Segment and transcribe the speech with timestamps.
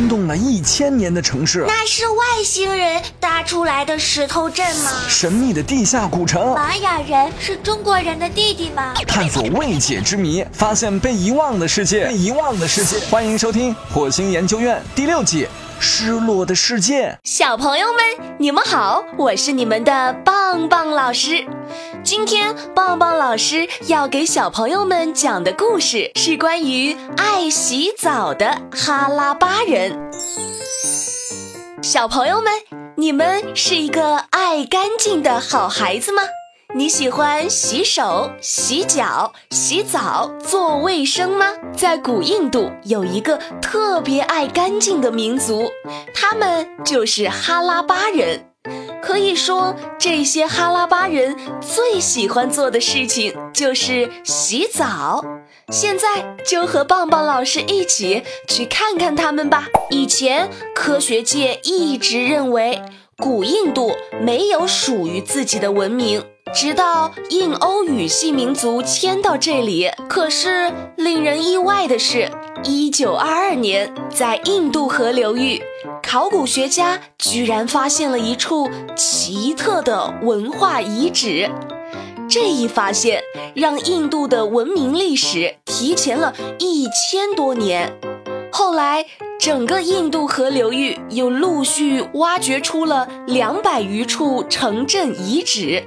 [0.00, 1.62] 惊动了一千年的城市。
[1.68, 4.90] 那是外星人搭出来的石头镇吗？
[5.10, 6.54] 神秘的地下古城。
[6.54, 8.94] 玛雅人是中国人的弟弟吗？
[9.06, 12.06] 探索未解之谜，发现被遗忘的世界。
[12.06, 15.44] 被遗忘的世界，欢迎收听《火星研究院》第六季
[15.78, 17.10] 《失落的世界》。
[17.24, 18.02] 小朋友们，
[18.38, 21.46] 你们好，我是你们的棒棒老师。
[22.02, 30.10] 今天棒棒老师要给小朋友们讲的故事是关于爱洗澡的哈拉巴人。
[31.82, 32.52] 小朋友们，
[32.96, 36.22] 你们是一个爱干净的好孩子吗？
[36.74, 41.46] 你喜欢洗手、洗脚、洗澡、做卫生吗？
[41.76, 45.70] 在古印度有一个特别爱干净的民族，
[46.14, 48.49] 他们就是哈拉巴人。
[49.02, 55.24] 可以说，这些哈拉巴人最喜欢做的事情就是洗澡。
[55.70, 59.66] 现在就和棒棒老师一起去看看他们吧。
[59.90, 62.82] 以前科学界一直认为，
[63.16, 66.24] 古印度没有属于自己的文明。
[66.52, 72.28] 直到印欧语系民族迁到这里，可是令人意外的是，
[72.64, 75.62] 一九二二年，在印度河流域，
[76.02, 81.48] 考古学家居然发现了一处奇特的文化遗址。
[82.28, 83.22] 这一发现
[83.54, 87.92] 让印度的文明历史提前了一千多年。
[88.50, 89.06] 后来，
[89.38, 95.84] 整个印度河流域又陆续挖掘出了两百余处城镇遗址。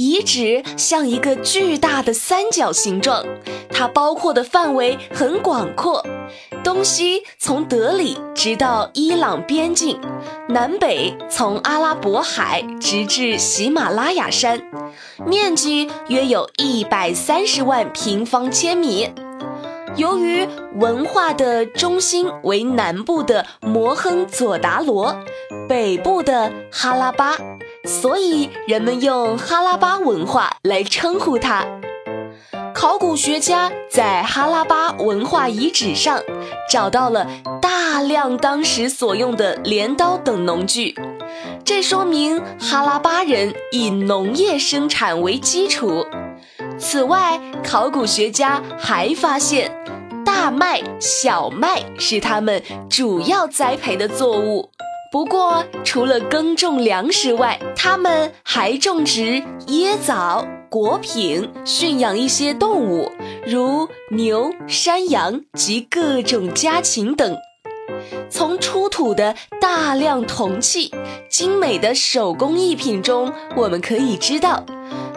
[0.00, 3.22] 遗址像一个巨大的三角形状，
[3.70, 6.02] 它包括的范围很广阔，
[6.64, 10.00] 东西从德里直到伊朗边境，
[10.48, 14.62] 南北从阿拉伯海直至喜马拉雅山，
[15.26, 19.12] 面积约有一百三十万平方千米。
[19.96, 25.14] 由于文化的中心为南部的摩亨佐达罗，
[25.68, 27.36] 北部的哈拉巴。
[27.90, 31.66] 所以人们用哈拉巴文化来称呼它。
[32.72, 36.20] 考古学家在哈拉巴文化遗址上
[36.70, 37.26] 找到了
[37.60, 40.94] 大量当时所用的镰刀等农具，
[41.64, 46.06] 这说明哈拉巴人以农业生产为基础。
[46.78, 49.70] 此外，考古学家还发现，
[50.24, 54.70] 大麦、小麦是他们主要栽培的作物。
[55.10, 63.10] 不过，除了耕种粮食外，他们还种植椰枣、果品，驯养一些动物，
[63.44, 67.36] 如牛、山羊及各种家禽等。
[68.30, 70.92] 从出土的大量铜器、
[71.28, 74.64] 精美的手工艺品中，我们可以知道，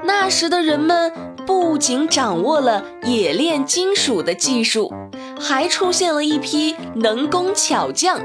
[0.05, 1.13] 那时的人们
[1.45, 4.91] 不仅掌握了冶炼金属的技术，
[5.39, 8.19] 还出现了一批能工巧匠。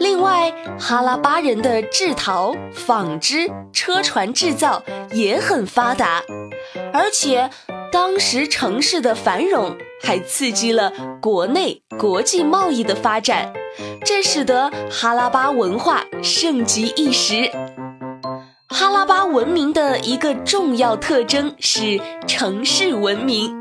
[0.00, 6.22] 另外，哈拉巴人的制陶、纺织、车船制造也很发达，
[6.90, 7.50] 而且
[7.92, 10.90] 当时城市的繁荣还刺激了
[11.20, 13.52] 国内国际贸易的发展，
[14.02, 17.50] 这使得哈拉巴文化盛极一时。
[18.68, 23.60] 哈拉巴文明的一个重要特征是城市文明。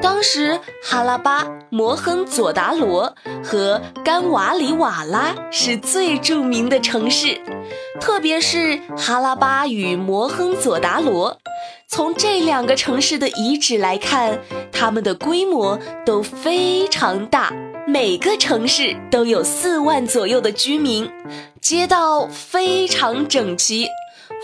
[0.00, 7.40] 当时，哈拉巴、摩亨佐达罗和甘瓦里瓦拉是最著名的城市，
[8.00, 11.38] 特别是哈拉巴与摩亨佐达罗。
[11.88, 14.38] 从这两个城市的遗址来看，
[14.70, 17.52] 它们的规模都非常大，
[17.86, 21.10] 每个城市都有四万左右的居民，
[21.60, 23.86] 街道非常整齐。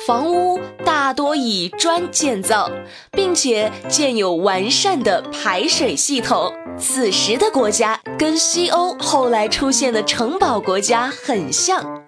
[0.06, 2.70] 房屋大多以砖建造，
[3.12, 6.52] 并且建有完善的排水系统。
[6.76, 12.02] 此时的国家跟西欧后来出现的城堡国家很像，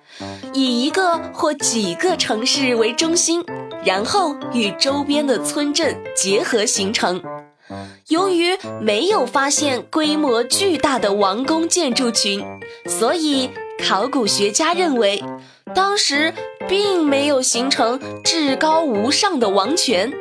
[0.52, 3.44] 以一个或几个城市为中心，
[3.84, 7.22] 然后与周边的村镇结合形成。
[8.08, 12.44] 由于没有发现规模巨大的王宫建筑群，
[12.86, 13.50] 所以
[13.86, 15.22] 考古学家认为。
[15.74, 16.32] 当时
[16.68, 20.12] 并没有形成至高无上的王权，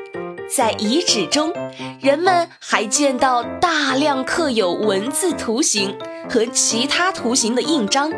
[0.50, 1.54] 在遗址中，
[2.02, 5.96] 人们还见到大量刻有文字图形
[6.30, 8.12] 和其他图形的印章，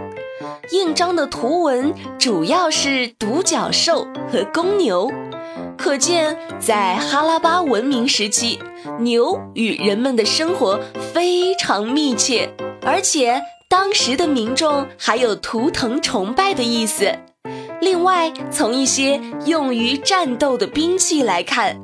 [0.72, 5.12] 印章的图文主要是独角兽和公牛，
[5.78, 8.60] 可见在哈拉巴文明时期，
[9.00, 10.80] 牛与人们的生活
[11.14, 12.50] 非常密切，
[12.82, 17.12] 而且当时的民众还有图腾崇拜的意思。
[17.82, 21.78] 另外，从一些用于战斗的兵器来看，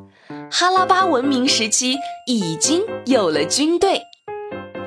[0.50, 4.01] 哈拉巴文明时期已经有了军队。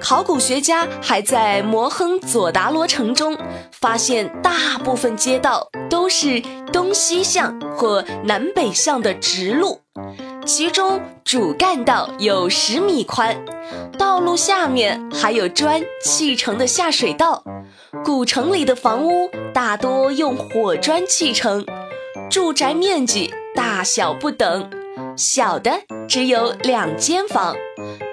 [0.00, 3.37] 考古学家还在摩亨佐达罗城中
[3.72, 9.81] 发现，大部分街道都是东西向或南北向的直路，
[10.46, 13.37] 其中主干道有十米宽，
[13.98, 17.43] 道路下面还有砖砌成的下水道。
[18.04, 21.66] 古城里的房屋大多用火砖砌成，
[22.31, 24.70] 住宅面积大小不等，
[25.16, 27.56] 小的只有两间房。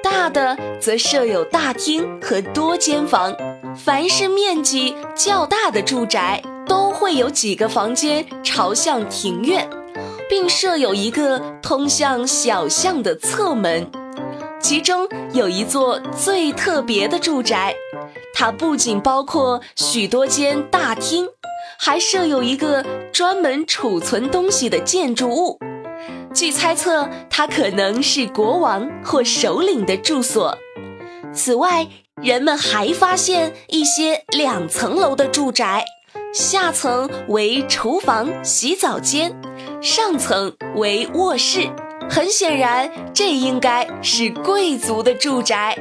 [0.02, 3.36] 大的则设有大厅和多间房，
[3.76, 9.70] 凡是面积较大的住宅都会有几个房间朝向庭院，
[10.34, 13.88] 并设有一个通向小巷的侧门。
[14.60, 17.76] 其中有一座最特别的住宅，
[18.34, 21.30] 它不仅包括许多间大厅，
[21.78, 25.60] 还设有一个专门储存东西的建筑物。
[26.34, 30.58] 据猜测，它可能是国王或首领的住所。
[31.32, 31.88] 此外，
[32.24, 35.86] 人们还发现一些两层楼的住宅，
[36.34, 39.40] 下层为厨房、洗澡间，
[39.84, 41.70] 上层为卧室。
[42.10, 45.78] 很显然，这应该是贵族的住宅。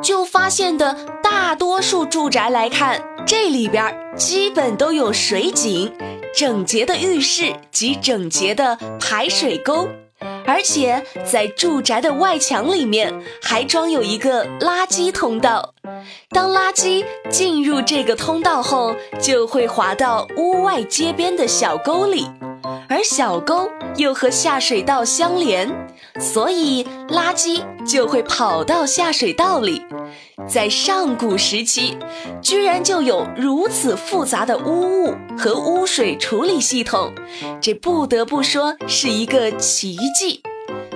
[0.00, 5.92] 就发现的大多数住宅来看，这里边基本都有水井。
[6.32, 9.88] 整洁的浴室及整洁的排水沟，
[10.46, 13.12] 而且在住宅的外墙里面
[13.42, 15.74] 还装有一个垃圾通道。
[16.30, 22.28] 当垃圾进入这个通道后，就会滑到屋外街边的小沟里，
[22.90, 25.70] 而小沟又和下水道相连，
[26.18, 29.86] 所以垃圾就会跑到下水道里。
[30.48, 31.96] 在上古时期，
[32.42, 37.12] 居然就有如此复杂的污物和污水处理系统，
[37.60, 40.42] 这不得不说是一个奇迹。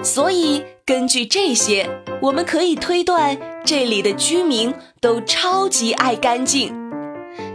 [0.02, 1.88] 所以，根据这些，
[2.20, 6.74] 我们可以推断这里的居民都超级爱干净。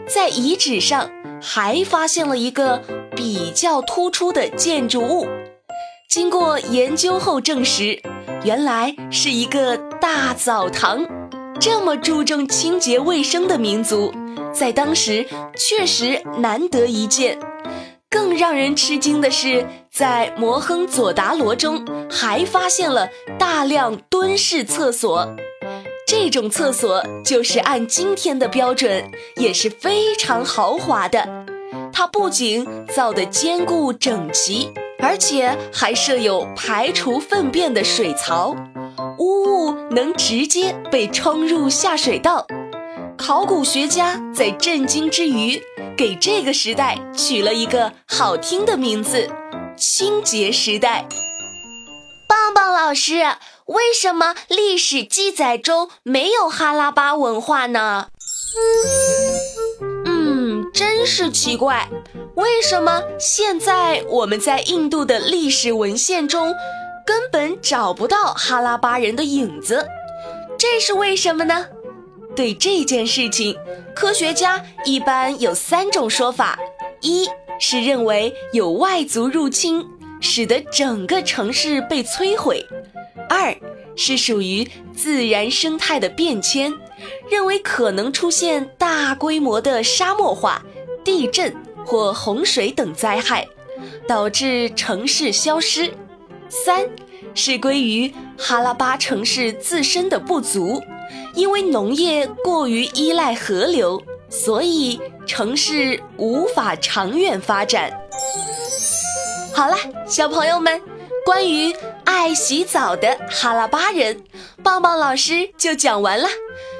[0.07, 1.09] 在遗址上
[1.41, 2.81] 还发现了一个
[3.15, 5.27] 比较突出的建筑物，
[6.09, 8.01] 经过研究后证实，
[8.43, 11.05] 原来是一个大澡堂。
[11.59, 14.13] 这么注重清洁卫生的民族，
[14.53, 15.25] 在当时
[15.57, 17.37] 确实难得一见。
[18.09, 25.35] 更让人吃惊的是，在摩亨佐达罗中还发现了大量蹲式厕所。
[26.09, 31.45] 这种厕所就是按今天的标准，也是非常豪华的。
[31.93, 34.73] 它不仅造得坚固整齐，
[35.03, 38.55] 而且还设有排除粪便的水槽。
[39.19, 42.47] 污物能直接被冲入下水道，
[43.15, 45.61] 考古学家在震惊之余，
[45.95, 49.29] 给这个时代取了一个好听的名字——
[49.77, 51.05] 清洁时代。
[52.27, 53.21] 棒棒老师，
[53.69, 58.07] 为什么历史记载中没有哈拉巴文化呢？
[60.05, 61.87] 嗯，真是奇怪，
[62.33, 66.51] 为什么现在我们在印度的历史文献中？
[67.05, 69.87] 根本找不到哈拉巴人的影子，
[70.57, 71.67] 这是为什么呢？
[72.35, 73.55] 对这件事情，
[73.95, 76.57] 科学家一般有三种说法：
[77.01, 77.29] 一
[77.59, 79.85] 是认为有外族入侵，
[80.19, 82.63] 使得整个城市被摧毁；
[83.29, 83.55] 二
[83.95, 86.73] 是属于自然生态的变迁，
[87.29, 90.65] 认为可能出现大规模的沙漠化、
[91.03, 91.55] 地震
[91.85, 93.47] 或洪水等灾害，
[94.07, 95.93] 导致城市消失。
[96.49, 96.89] 三
[97.35, 100.81] 是归于哈拉巴城市自身的不足，
[101.35, 107.91] 因为农业过于依赖河流，所以城市无法长远发展。
[109.53, 109.75] 好了，
[110.07, 110.81] 小朋友们，
[111.23, 111.71] 关于
[112.09, 114.23] 爱洗澡的哈拉巴人，
[114.63, 116.27] 棒棒老师就讲完了。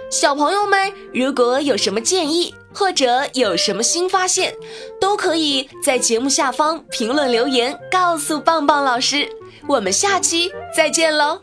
[0.10, 4.56] 小朋友们，如果有什么建议或者有什么新发现，
[5.00, 9.30] 都可以在节目下方评论留言告诉棒棒老师。
[9.68, 11.40] 我们下期再见喽。